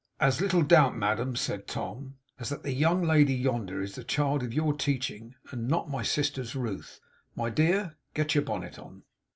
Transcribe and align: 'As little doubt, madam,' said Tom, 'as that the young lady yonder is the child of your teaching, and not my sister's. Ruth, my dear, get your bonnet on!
'As 0.19 0.41
little 0.41 0.63
doubt, 0.63 0.97
madam,' 0.97 1.35
said 1.35 1.67
Tom, 1.67 2.15
'as 2.39 2.49
that 2.49 2.63
the 2.63 2.73
young 2.73 3.03
lady 3.03 3.35
yonder 3.35 3.83
is 3.83 3.93
the 3.93 4.03
child 4.03 4.41
of 4.41 4.51
your 4.51 4.73
teaching, 4.75 5.35
and 5.51 5.67
not 5.67 5.91
my 5.91 6.01
sister's. 6.01 6.55
Ruth, 6.55 6.99
my 7.35 7.51
dear, 7.51 7.97
get 8.15 8.33
your 8.33 8.43
bonnet 8.43 8.79
on! 8.79 9.03